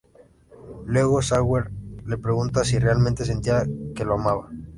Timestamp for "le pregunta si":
2.07-2.79